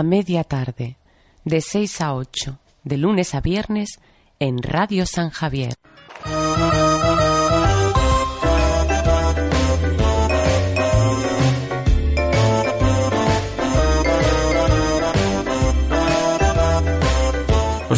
[0.00, 0.96] a media tarde,
[1.44, 4.00] de 6 a 8, de lunes a viernes,
[4.38, 5.74] en Radio San Javier.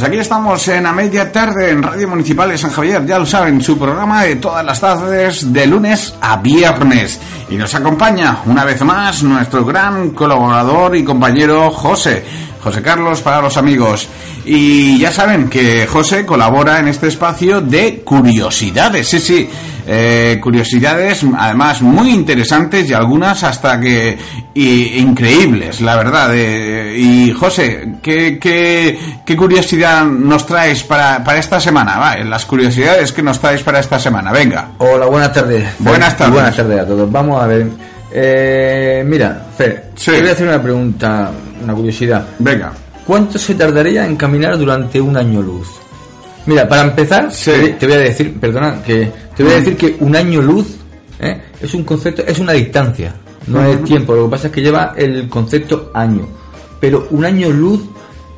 [0.03, 3.25] Pues aquí estamos en a media tarde en Radio Municipal de San Javier, ya lo
[3.25, 7.21] saben, su programa de todas las tardes de lunes a viernes.
[7.49, 12.25] Y nos acompaña una vez más nuestro gran colaborador y compañero José.
[12.61, 14.09] José Carlos para los amigos.
[14.45, 19.49] Y ya saben que José colabora en este espacio de curiosidades, sí, sí,
[19.87, 24.17] eh, curiosidades además muy interesantes y algunas hasta que
[24.55, 26.31] y, increíbles, la verdad.
[26.35, 31.99] eh, y José, ¿qué, qué, qué curiosidad nos traes para, para esta semana?
[31.99, 34.69] Va, las curiosidades que nos traes para esta semana, venga.
[34.79, 35.69] Hola, buenas tardes.
[35.79, 36.35] Buenas tardes.
[36.35, 37.11] Buenas tardes a todos.
[37.11, 37.67] Vamos a ver.
[38.15, 40.11] Eh, mira, Fer, Sí.
[40.11, 41.31] te voy a hacer una pregunta,
[41.63, 42.27] una curiosidad.
[42.39, 42.73] Venga.
[43.07, 45.69] ¿Cuánto se tardaría en caminar durante un año luz?
[46.47, 47.51] Mira, para empezar, Sí.
[47.51, 50.67] te, te voy a decir, perdona, que te voy a decir que un año luz
[51.21, 51.41] ¿eh?
[51.61, 53.15] es un concepto, es una distancia,
[53.47, 54.15] no es tiempo.
[54.15, 56.27] Lo que pasa es que lleva el concepto año.
[56.81, 57.81] Pero un año luz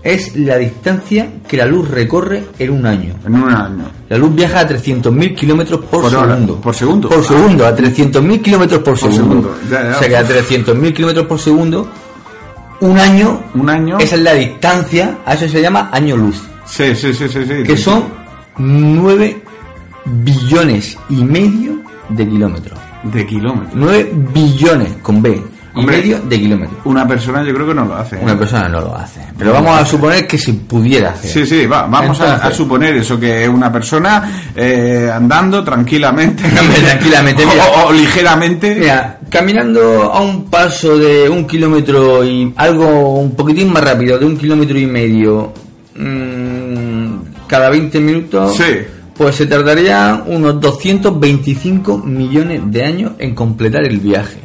[0.03, 3.15] es la distancia que la luz recorre en un año.
[3.25, 3.85] En un año.
[4.11, 6.61] La luz viaja a 300.000 kilómetros por, segundo.
[6.61, 7.09] por segundo.
[7.09, 9.55] Por segundo, a 300.000 kilómetros por, Por segundo.
[9.55, 9.97] segundo, ya, ya.
[9.97, 11.89] O sea que a 300.000 kilómetros por segundo,
[12.81, 13.99] un año, Un año.
[13.99, 16.43] esa es la distancia, a eso se llama año luz.
[16.65, 17.45] Sí, sí, sí, sí.
[17.47, 17.63] sí.
[17.65, 18.05] Que son
[18.59, 19.43] 9
[20.05, 22.79] billones y medio de kilómetros.
[23.05, 23.73] De kilómetros.
[23.75, 25.43] 9 billones con B
[25.77, 26.79] y medio de kilómetros.
[26.85, 28.17] Una persona yo creo que no lo hace.
[28.17, 28.21] ¿eh?
[28.23, 29.21] Una persona no lo hace.
[29.37, 31.31] Pero vamos a suponer que se pudiera hacer.
[31.31, 36.45] Sí, sí, va, vamos a- suponer eso, que una persona eh, andando tranquilamente,
[36.85, 37.65] tranquilamente, o, mira.
[37.87, 43.83] o ligeramente, Mira, caminando a un paso de un kilómetro y algo un poquitín más
[43.83, 45.53] rápido, de un kilómetro y medio,
[45.97, 46.24] mm,
[47.55, 48.79] cada 20 minutos, Sí.
[49.17, 54.41] pues se tardaría unos 225 millones de años en completar el viaje.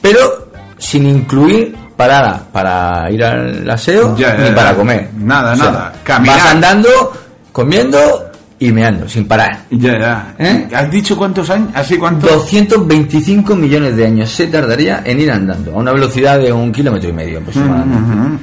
[0.00, 0.48] Pero
[0.78, 4.54] sin incluir paradas para ir al aseo Ya, ni ya.
[4.54, 5.10] para comer.
[5.18, 5.92] Nada, nada.
[6.02, 6.38] Caminar.
[6.38, 6.88] Vas andando,
[7.52, 7.98] comiendo
[8.58, 9.64] y meando, sin parar.
[9.70, 10.34] ya, ya.
[10.38, 10.68] ¿Eh?
[10.74, 11.68] ¿Has dicho cuántos años?
[11.74, 12.30] ¿Así cuántos?
[12.30, 17.10] 225 millones de años se tardaría en ir andando a una velocidad de un kilómetro
[17.10, 18.42] y medio aproximadamente.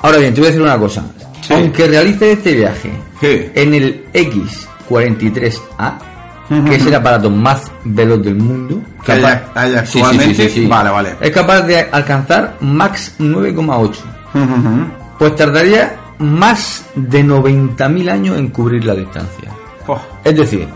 [0.00, 1.02] Ahora bien, te voy a decir una cosa.
[1.40, 1.52] Sí.
[1.54, 2.90] Aunque realice este viaje
[3.22, 5.98] En el X43A,
[6.50, 6.64] Ujú.
[6.64, 10.48] que es el aparato más veloz del mundo, Que hay- capaz- actualmente.
[10.48, 10.66] sí.
[10.66, 11.16] Vale, vale.
[11.20, 14.00] es capaz de alcanzar max 9,8.
[14.34, 14.86] Ujú, ujú.
[15.18, 19.50] Pues tardaría más de 90.000 años en cubrir la distancia.
[19.86, 20.68] Oh, Es decir,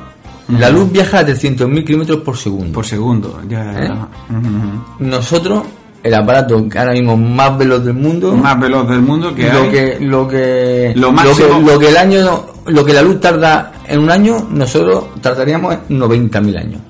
[0.49, 2.73] la luz viaja a 300.000 kilómetros por segundo.
[2.73, 3.85] por segundo, ya, ya, ya.
[3.85, 3.93] ¿Eh?
[4.31, 5.05] Ujú.
[5.05, 5.63] Nosotros,
[6.03, 9.63] el aparato que ahora mismo más veloz del mundo, Más veloz del mundo que lo
[9.63, 9.71] hay.
[9.71, 13.21] que lo que Lo lo máximo- que, lo que el año lo que la luz
[13.21, 16.81] tarda en un año, nosotros tardaríamos en 90.000 años.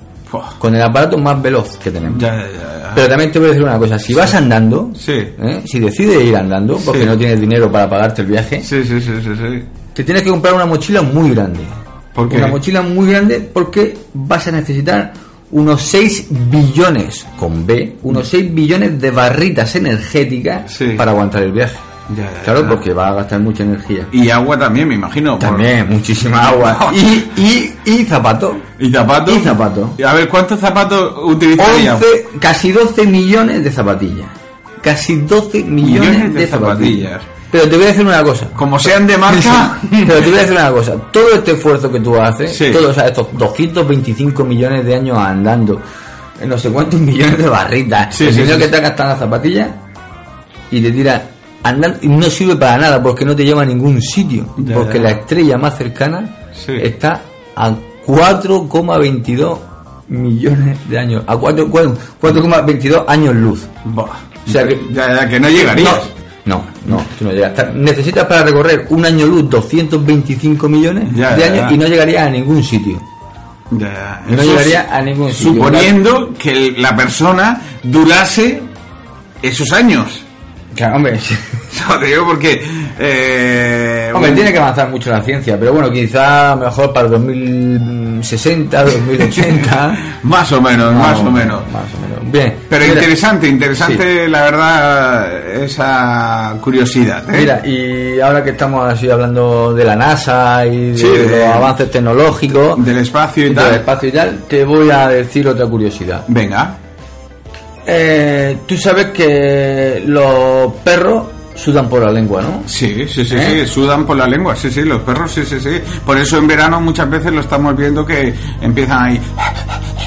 [0.57, 2.17] Con el aparato más veloz que tenemos.
[2.19, 2.91] ya, ya, ya.
[2.95, 5.11] Pero también te voy a decir una cosa, si vas andando, Sí.
[5.13, 5.61] ¿eh?
[5.65, 7.05] si decides ir andando, porque Sí.
[7.07, 9.63] no tienes dinero para pagarte el viaje, Sí, sí, sí, sí, sí.
[9.93, 11.59] te tienes que comprar una mochila muy grande.
[12.15, 12.37] ¿Por qué?
[12.37, 15.13] Una mochila muy grande porque vas a necesitar
[15.53, 20.89] unos 6 billones, con B, unos 6 billones de barritas energéticas Sí.
[20.97, 21.75] para aguantar el viaje.
[22.17, 22.67] Ya, ya, Claro, ya.
[22.69, 24.05] porque va a gastar mucha energía.
[24.11, 25.39] Y agua también, me imagino.
[25.39, 26.91] por- También, muchísima agua.
[26.93, 28.55] Y, y, y zapatos.
[28.77, 29.37] ¿Y zapatos?
[29.37, 29.89] Y zapatos.
[30.05, 31.95] A ver, ¿cuántos zapatos utilizaría?
[31.95, 32.05] 11,
[32.39, 34.27] casi 12 millones de zapatillas.
[34.81, 37.11] Casi 12 millones, Millones de de, zapatillas.
[37.11, 37.32] zapatillas.
[37.53, 38.47] Pero te voy a decir una cosa.
[38.55, 39.77] Como sean de marca...
[39.89, 40.95] Pero te voy a decir una cosa.
[41.11, 42.71] Todo este esfuerzo que tú haces, Sí.
[42.71, 45.79] todos o sea, estos 225 millones de años andando,
[46.41, 49.69] en no sé cuántos millones de barritas, Sí, el sí, que te gastan las zapatillas
[50.71, 51.21] y te tiras
[51.61, 54.45] andando y no sirve para nada porque no te lleva a ningún sitio.
[54.57, 55.03] Ya, porque ya.
[55.03, 56.27] la estrella más cercana
[56.67, 57.21] está
[57.55, 57.71] a
[58.07, 59.57] 4,22
[60.09, 61.23] millones de años.
[61.27, 63.61] A 4 4 4,22 años luz.
[63.85, 64.05] Buah.
[64.47, 65.93] O sea que- ya, ya, que no llegarías.
[65.95, 67.53] No, no, no, tú no llegas.
[67.55, 71.71] Ta- Necesitas para recorrer un año luz 225 millones Ya, de años ya.
[71.73, 73.01] y no llegarías a ningún sitio.
[73.71, 75.53] Ya, No llegaría a ningún sitio.
[75.53, 78.61] Suponiendo que la persona durase
[79.41, 80.22] esos años.
[80.75, 81.19] Claro, hombre,
[81.89, 82.61] No, te digo porque...
[82.99, 88.83] Eh, hombre, tiene que avanzar mucho la ciencia, pero bueno, quizá mejor para el 2060,
[88.83, 89.97] 2080.
[90.23, 91.61] Más o menos, más o menos.
[91.71, 92.31] Más o menos.
[92.31, 92.55] Bien.
[92.69, 97.23] Pero Mira, interesante, interesante la verdad esa curiosidad.
[97.33, 97.37] ¿eh?
[97.39, 101.55] Mira, y ahora que estamos así hablando de la NASA y de, Sí, de- los
[101.55, 103.73] avances tecnológicos, Del espacio y del tal.
[103.75, 106.23] espacio y tal, te voy a decir otra curiosidad.
[106.27, 106.77] Venga.
[107.85, 111.23] Eh, Tú sabes que los perros
[111.55, 112.63] sudan por la lengua, ¿no?
[112.65, 113.61] Sí, sí, sí, ¿Eh?
[113.65, 115.79] sí, sudan por la lengua, sí, sí, los perros, sí, sí, sí.
[116.05, 119.19] Por eso en verano muchas veces lo estamos viendo que empiezan ahí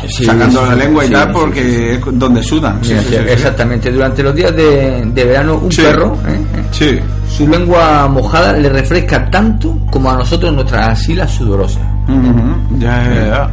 [0.08, 2.80] Sí, sacando sí, la lengua y tal porque es donde sudan.
[3.28, 3.90] Exactamente.
[3.90, 6.32] Durante los días de, de verano, un perro, ¿eh?
[6.34, 6.64] ¿eh?
[6.70, 6.98] Sí.
[7.28, 11.82] su lengua mojada le refresca tanto como a nosotros nuestras axilas sudorosas.
[12.08, 13.50] Ujú, Ya, ya, ya.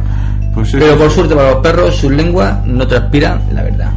[0.54, 3.90] Pues sí, Pero por suerte para los perros, sus lenguas no transpiran, la verdad.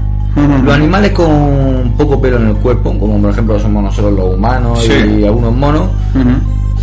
[0.63, 4.83] Los animales con poco pelo en el cuerpo, como por ejemplo somos nosotros los humanos
[4.83, 4.93] Sí.
[5.19, 5.87] y algunos monos,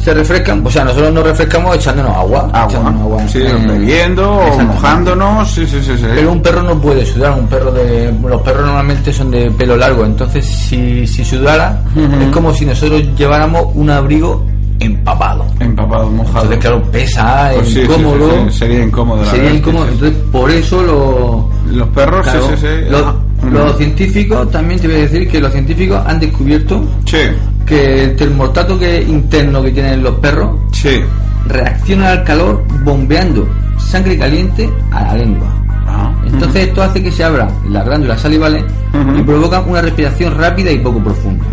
[0.03, 2.51] se refrescan, o sea, nosotros nos refrescamos echándonos agua.
[2.69, 6.05] echándonos Agua, sí, Eh, bebiendo o mojándonos, sí, sí, sí, sí.
[6.15, 9.77] Pero un perro no puede sudar, un perro de los perros normalmente son de pelo
[9.77, 11.81] largo, entonces si, si sudara
[12.21, 14.45] es como si nosotros lleváramos un abrigo
[14.81, 15.47] empapado.
[15.61, 16.43] Empapado, mojado.
[16.43, 18.31] Entonces claro, pesa, Pues sí, incómodo.
[18.51, 22.55] sí, sería incómodo, la Sería verdad incómodo, entonces por eso lo Los perros, claro, sí,
[22.57, 22.91] sí, sí.
[22.91, 23.05] los,
[23.51, 27.19] Los científicos también te voy a decir que los científicos han descubierto Sí,
[27.67, 31.01] que el termostato que interno que tienen los perros sí.
[31.47, 33.49] reacciona al calor bombeando
[33.79, 35.47] sangre caliente a la lengua.
[35.87, 39.19] Ah, Entonces esto hace que se abran las glándulas salivales Ujú.
[39.19, 41.45] y provocan una respiración rápida y poco profunda.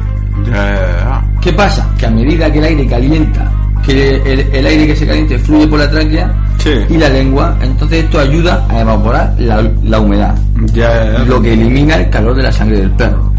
[1.41, 1.89] ¿Qué pasa?
[1.97, 3.51] Que a medida que el aire calienta,
[3.85, 6.31] que el, el aire que se caliente fluye por la tráquea
[6.63, 6.69] Sí.
[6.89, 10.35] y la lengua, entonces esto ayuda a evaporar la, la humedad,
[10.73, 11.19] Ya, ya, ya.
[11.25, 13.31] lo que elimina el calor de la sangre del perro.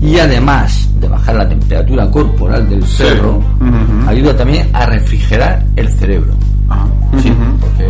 [0.00, 3.02] Y además de bajar la temperatura corporal del Sí.
[3.04, 3.40] perro,
[4.06, 6.32] ayuda también a refrigerar el cerebro.
[6.68, 6.84] Ah,
[7.22, 7.86] Sí, porque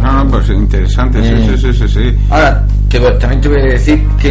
[0.00, 1.48] No, no, pues interesante, Eh.
[1.56, 2.16] sí, sí, sí, sí.
[2.30, 4.30] Ahora, te también te voy a decir que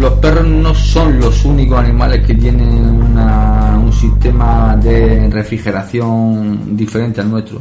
[0.00, 3.55] los perros no son los únicos animales que tienen una- un
[4.00, 7.60] sistema de refrigeración diferente al nuestro.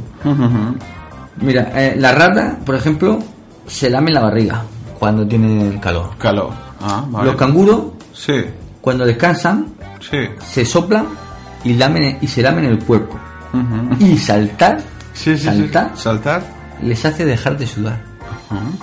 [1.41, 3.19] Mira, eh, la rata, por ejemplo,
[3.67, 4.63] se lame la barriga
[4.97, 6.11] cuando tienen calor.
[6.17, 6.51] Calor.
[6.81, 7.27] Ah, vale.
[7.27, 7.81] Los canguros,
[8.13, 8.33] Sí,
[8.81, 9.67] cuando descansan,
[9.99, 10.17] sí.
[10.45, 11.05] se soplan
[11.63, 13.19] y, lamen, y se lamen el cuerpo.
[13.99, 14.79] Y saltar,
[15.13, 16.43] Sí, saltar, Saltar.
[16.81, 18.01] les hace dejar de sudar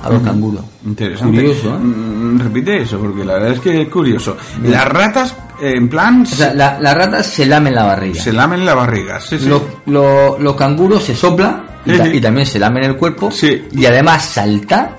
[0.03, 0.65] a los canguros.
[0.85, 1.37] Interesante.
[1.37, 1.79] Curioso, ¿eh?
[1.79, 4.37] Mm, Repite eso, porque la verdad es que es curioso.
[4.63, 8.21] Las ratas, en plan, O sea, la, la rata se lamen la barriga.
[8.23, 9.21] se lamen la barriga.
[9.21, 9.47] Sí, sí.
[9.47, 12.11] Los, los- los canguros se soplan y, ta- Sí.
[12.15, 13.31] y también se lamen el cuerpo.
[13.31, 13.65] Sí.
[13.73, 14.97] Y además saltar,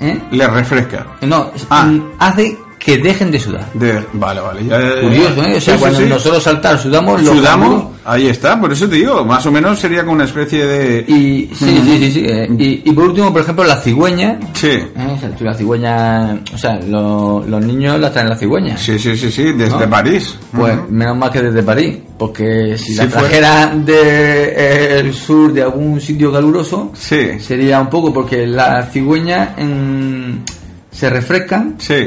[0.00, 0.18] ¿eh?
[0.30, 1.06] Le refresca.
[1.22, 1.90] no, Ah.
[2.18, 3.66] hace que dejen de sudar.
[3.74, 4.64] De- Vale, vale.
[4.64, 5.00] ya- ya- ya.
[5.02, 5.56] Curioso, ¿eh?
[5.56, 6.04] O sea, Sí, cuando sí.
[6.06, 10.12] nosotros saltar sudamos, Sudamos, ahí está, por eso te digo, más o menos sería como
[10.12, 11.00] una especie de...
[11.08, 12.24] Y, sí, sí, sí, sí.
[12.26, 14.38] eh, y, y por último, por ejemplo, la cigüeña.
[14.52, 14.90] Sí, ¿eh?
[15.16, 18.76] O sea, tú la cigüeña, o sea, lo- los niños la traen la cigüeña.
[18.76, 19.90] sí, sí, sí, sí, desde ¿No?
[19.90, 20.36] París.
[20.52, 23.20] Pues menos mal que desde París, porque si Sí la fue.
[23.20, 30.42] trajera del sur de algún sitio caluroso, Sí, sería un poco porque las cigüeñas en-
[30.90, 32.06] se refrescan sí.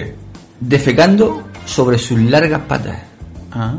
[0.59, 2.97] Defecando sobre sus largas patas,
[3.51, 3.73] Ah,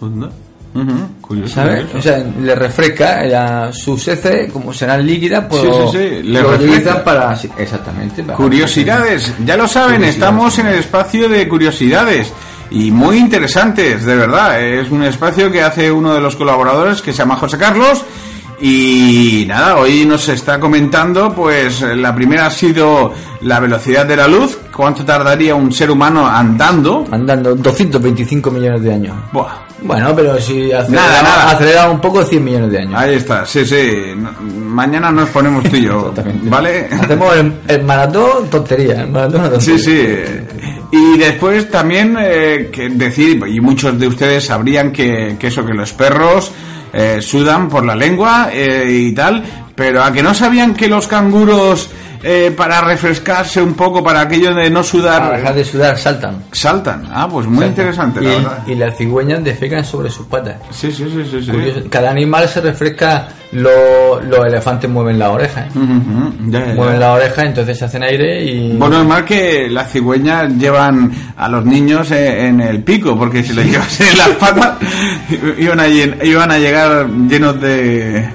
[0.00, 0.30] onda.
[0.74, 1.54] Ujú, Curioso.
[1.54, 1.84] ¿sabes?
[1.84, 1.98] curioso.
[1.98, 6.50] O sea, le refresca sus heces, como serán líquidas, pues Sí, sí, sí, le lo
[6.50, 6.72] refresca.
[6.72, 7.32] utilizan para...
[7.58, 8.22] exactamente.
[8.24, 12.32] para- Curiosidades, ya lo saben, estamos en el espacio de curiosidades
[12.70, 14.60] y muy interesantes, de verdad.
[14.60, 18.02] Es un espacio que hace uno de los colaboradores que se llama José Carlos
[18.60, 23.12] y nada, hoy nos está comentando, pues la primera ha sido
[23.42, 27.04] la velocidad de la luz, cuánto tardaría un ser humano andando.
[27.10, 29.16] Andando 225 millones de años.
[29.32, 29.52] Buah,
[29.82, 31.50] Bueno, pero si acelera, Nada, nada.
[31.50, 32.94] acelera un poco, 100 millones de años.
[32.96, 34.12] ahí está, sí, sí.
[34.16, 34.32] No-
[34.74, 36.12] Mañana nos ponemos tú y yo.
[36.44, 36.88] ¿vale?
[36.90, 39.02] Hacemos el, el maratón tontería.
[39.02, 39.60] El maratón tontería.
[39.60, 40.14] Sí, sí.
[40.90, 45.74] Y después también eh, que decir, y muchos de ustedes sabrían que, que eso, que
[45.74, 46.52] los perros
[46.94, 49.42] eh, sudan por la lengua eh, y tal,
[49.74, 51.90] pero a que no sabían que los canguros
[52.24, 56.44] eh, para refrescarse un poco, para aquello de no Para sudar, dejar de sudar, saltan.
[56.50, 57.04] saltan.
[57.12, 57.70] Ah, pues muy Saltan.
[57.70, 58.58] interesante, y, la verdad.
[58.66, 60.56] y las cigüeñas defecan sobre sus patas.
[60.70, 61.42] Sí, sí, sí, sí.
[61.44, 61.88] sí.
[61.90, 63.28] Cada animal se refresca.
[63.52, 65.66] lo- los elefantes mueven la oreja.
[65.66, 65.68] ¿eh?
[65.78, 66.74] Ujú, ya, ya, ya.
[66.74, 68.76] Mueven la oreja, entonces hacen aire y.
[68.76, 73.44] Bueno, es mal que las cigüeñas llevan a los niños eh, en el pico, porque
[73.44, 74.72] si les llevas en las patas,
[75.58, 78.28] iban a, iban a llegar llenos de...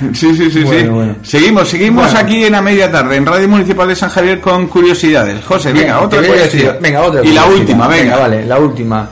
[0.12, 0.86] sí, sí, sí, sí.
[0.88, 1.16] Bueno.
[1.22, 2.18] Seguimos, seguimos Bueno.
[2.20, 5.44] aquí en la media tarde, en Radio Municipal de San Javier con curiosidades.
[5.44, 6.72] José, Bien, venga, otra curiosidad.
[6.74, 7.24] decir- Venga, otra.
[7.24, 8.16] Y la última, venga.
[8.16, 9.10] Vale, la última.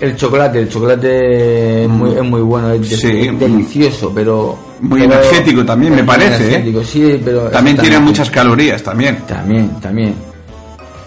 [0.00, 3.20] El chocolate, el chocolate es muy, es muy bueno, es, de- Sí.
[3.28, 4.58] es delicioso, pero.
[4.80, 6.74] Muy pero- energético también, me parece, ¿eh?
[6.84, 7.42] sí, pero.
[7.50, 9.18] También tiene muchas calorías, también.
[9.28, 10.14] También, también.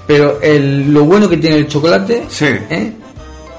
[0.08, 2.46] Pero el, lo bueno que tiene el chocolate Sí.
[2.70, 2.94] ¿eh?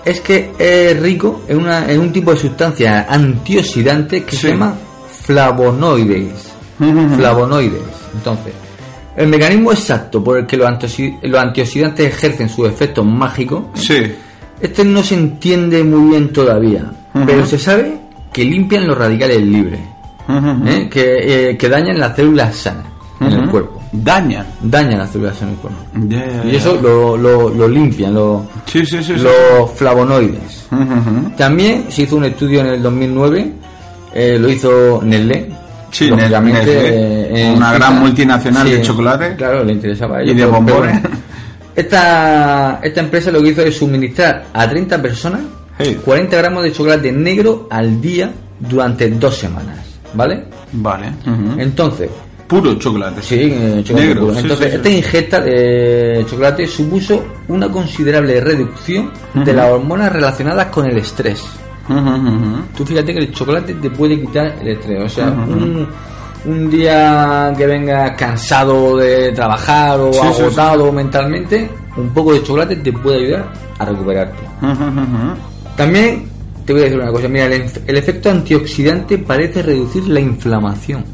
[0.04, 4.36] es que es rico en, una, en un tipo de sustancia antioxidante que Sí.
[4.42, 4.72] se llama
[5.26, 6.52] flavonoides.
[7.16, 7.82] Flavonoides.
[8.14, 8.52] Entonces,
[9.16, 14.02] El mecanismo exacto por el que los, antioxi- los antioxidantes ejercen su efecto mágico, Sí.
[14.60, 16.84] este no se entiende muy bien todavía,
[17.26, 17.98] pero se sabe
[18.32, 19.80] que limpian los radicales libres.
[20.66, 20.88] ¿eh?
[20.90, 22.84] que, eh, que dañan las células sanas
[23.20, 23.80] en el cuerpo.
[23.92, 24.44] Dañan.
[24.62, 25.54] Dañan las células sanas
[25.94, 26.48] en el cuerpo.
[26.52, 30.66] Y eso lo, lo, lo limpian, lo- Sí, sí, los flavonoides.
[31.38, 33.52] También se hizo un estudio en el 2009,
[34.16, 35.50] eh, lo hizo Nestlé.
[35.90, 39.34] Sí, lógicamente, Nestlé, eh, una gran multinacional de chocolate.
[39.36, 41.02] Claro, le interesaba a Y ellos, de pero- pero bombones.
[41.74, 45.40] Esta, esta empresa lo que hizo es suministrar a 30 personas
[45.78, 45.94] Sí.
[46.02, 49.76] 40 gramos de chocolate negro al día durante dos semanas,
[50.14, 50.44] ¿vale?
[50.72, 51.12] Vale.
[51.58, 52.08] Entonces,
[52.46, 53.20] Puro chocolate.
[53.22, 54.34] Sí, eh, chocolate Negro, puro.
[54.34, 54.76] sí, Entonces, sí, sí.
[54.76, 61.42] esta ingesta de chocolate supuso una considerable reducción de las hormonas relacionadas con el estrés.
[62.76, 65.02] Tú fíjate que el chocolate te puede quitar el estrés.
[65.04, 65.86] O sea, un,
[66.44, 70.42] un día que vengas cansado de trabajar o Sí, sí, sí.
[70.42, 74.42] agotado mentalmente, un poco de chocolate te puede ayudar a recuperarte.
[75.76, 76.24] También
[76.64, 77.28] te voy a decir una cosa.
[77.28, 81.04] Mira, el, el efecto antioxidante parece reducir la inflamación.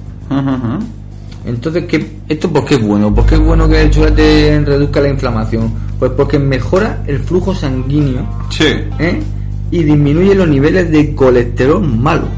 [1.44, 3.12] Entonces, ¿qué, ¿esto por qué es bueno?
[3.12, 5.72] ¿Por qué es bueno que el chocolate reduzca la inflamación?
[5.98, 8.66] Pues porque mejora el flujo sanguíneo Sí.
[8.98, 9.20] ¿eh?
[9.72, 12.28] Y disminuye los niveles de colesterol malo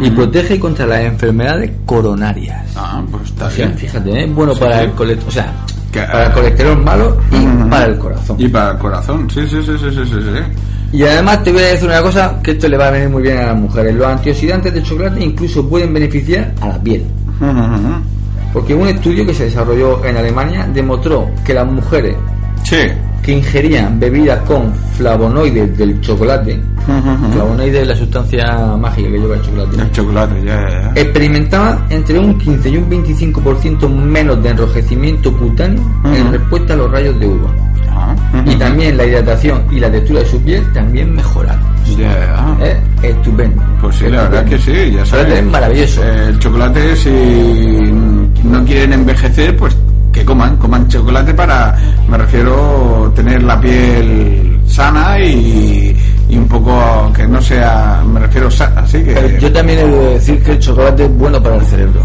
[0.00, 2.72] y protege contra las enfermedades coronarias.
[2.76, 3.78] Ah, pues está O sea, bien.
[3.78, 4.26] fíjate, ¿eh?
[4.32, 4.84] bueno Sí, para sí.
[4.84, 5.52] el colesterol, o sea,
[5.92, 8.36] Que- para el colesterol malo y para el corazón.
[8.38, 9.28] Y para el corazón.
[9.30, 10.14] Sí, sí, sí, sí, sí, sí.
[10.22, 10.96] sí.
[10.98, 13.22] Y además te voy a decir una cosa que esto le va a venir muy
[13.22, 13.94] bien a las mujeres.
[13.94, 17.04] Los antioxidantes del chocolate incluso pueden beneficiar a la piel.
[18.52, 22.16] Porque un estudio que se desarrolló en Alemania demostró que las mujeres
[22.64, 22.76] Sí.
[23.28, 26.58] Que ingerían bebidas con flavonoides del chocolate,
[27.32, 32.18] flavonoides es la sustancia mágica que lleva el chocolate, El chocolate, ya, ya, experimentaban entre
[32.18, 37.26] un 15 y un 25% menos de enrojecimiento cutáneo en respuesta a los rayos de
[37.26, 37.54] uva.
[37.90, 38.16] Ah.
[38.46, 41.60] Y también la hidratación y la textura de su piel también mejoraron.
[41.98, 42.56] Ya, ya.
[42.62, 42.80] ¿Eh?
[43.02, 43.62] Estupendo.
[43.82, 45.34] Pues sí, la verdad que sí, ya sabes.
[45.34, 46.02] es maravilloso.
[46.02, 47.10] El chocolate, si
[48.42, 49.76] no quieren envejecer, pues
[50.28, 51.74] coman, coman chocolate para,
[52.06, 55.96] me refiero, tener la piel sana y,
[56.28, 59.14] y un poco que no sea, me refiero, así que...
[59.14, 62.02] Pero yo también he de decir que el chocolate es bueno para el cerebro.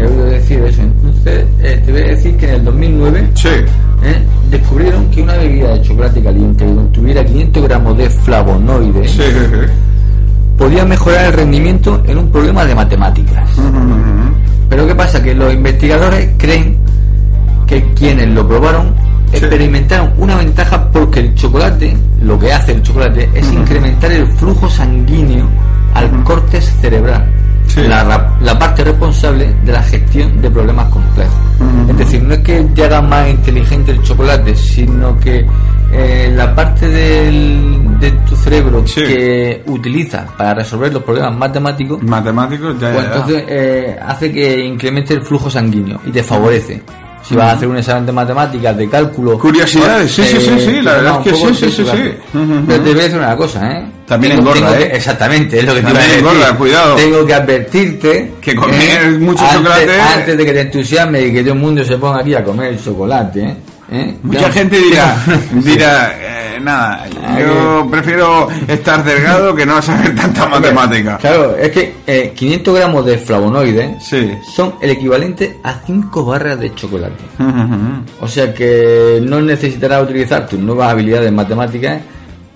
[0.00, 0.82] He de decir eso.
[0.82, 3.48] Entonces, eh, te voy a decir que en el 2009 Sí.
[3.48, 4.22] ¿eh?
[4.50, 9.22] descubrieron que una bebida de chocolate caliente que contuviera 500 gramos de flavonoides Sí,
[10.56, 13.48] podía mejorar el rendimiento en un problema de matemáticas.
[14.68, 15.22] Pero ¿qué pasa?
[15.22, 16.76] Que los investigadores creen
[17.68, 18.94] que quienes lo probaron
[19.30, 19.36] Sí.
[19.36, 24.68] experimentaron una ventaja porque el chocolate, lo que hace el chocolate es incrementar el flujo
[24.70, 25.46] sanguíneo
[25.92, 27.30] al córtex cerebral,
[27.66, 27.82] Sí.
[27.82, 31.34] la, ra- la parte responsable de la gestión de problemas complejos.
[31.90, 35.44] Es decir, no es que te haga más inteligente el chocolate, sino que
[35.92, 39.02] eh, la parte del, de tu cerebro Sí.
[39.02, 44.64] que utiliza para resolver los problemas matemáticos Matemáticos, ya, pues ya, entonces eh, hace que
[44.64, 46.82] incremente el flujo sanguíneo y te favorece.
[47.28, 49.38] Si vas a hacer un examen de matemáticas, de cálculo.
[49.38, 52.14] Curiosidades, sí, sí, sí, sí, te la verdad es que sí, sí, sí, sí.
[52.66, 53.86] Pero te voy a decir una cosa, ¿eh?
[54.06, 54.90] También engorda, ¿eh?
[54.94, 56.94] exactamente, es lo que te También engorda, cuidado.
[56.96, 58.32] Tengo que advertirte.
[58.40, 61.84] Que comer mucho antes, chocolate- Antes de que te entusiasme y que todo el mundo
[61.84, 63.56] se ponga aquí a comer chocolate, ¿eh?
[63.90, 64.16] ¿Eh?
[64.22, 65.16] Mucha gente dirá,
[65.52, 71.16] dirá, eh, nada, Ah, yo prefiero estar delgado que no saber tanta matemática.
[71.18, 74.30] Claro, es que eh, 500 gramos de flavonoides Sí.
[74.54, 77.24] son el equivalente a 5 barras de chocolate.
[78.20, 82.00] O sea que no necesitarás utilizar tus nuevas habilidades matemáticas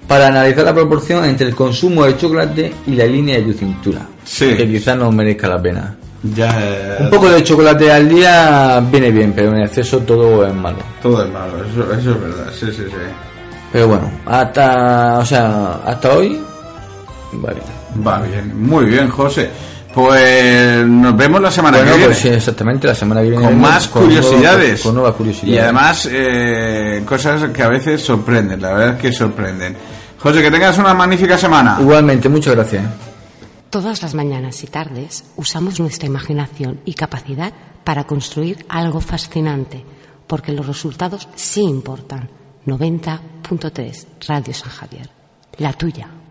[0.08, 4.00] para analizar la proporción entre el consumo de chocolate y la línea de tu cintura.
[4.24, 4.54] Sí.
[4.54, 5.96] Que quizás no merezca la pena.
[6.22, 10.78] Ya, Un poco de chocolate al día viene bien, pero en exceso todo es malo.
[11.02, 12.96] todo es malo, eso, eso es verdad, sí, sí, sí.
[13.72, 16.40] Pero bueno, hasta, o sea, hasta hoy,
[17.32, 17.60] vale.
[18.06, 19.50] Va bien, muy bien, José.
[19.92, 22.12] Pues nos vemos la semana Bueno, que viene.
[22.14, 23.44] pues sí, exactamente, la semana que viene.
[23.44, 24.80] con más con curiosidades.
[24.80, 25.54] con nuevas curiosidades.
[25.54, 29.76] Y además, eh, cosas que a veces sorprenden, la verdad es que sorprenden.
[30.18, 31.76] José, que tengas una magnífica semana.
[31.80, 32.84] Igualmente, muchas gracias.
[33.72, 39.82] Todas las mañanas y tardes usamos nuestra imaginación y capacidad para construir algo fascinante,
[40.26, 42.28] porque los resultados sí importan.
[42.66, 45.08] 90.3 Radio San Javier.
[45.56, 46.21] La tuya.